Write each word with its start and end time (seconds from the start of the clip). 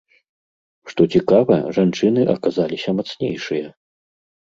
Што 0.91 1.01
цікава, 1.15 1.57
жанчыны 1.77 2.21
аказаліся 2.35 2.89
мацнейшыя. 3.01 3.65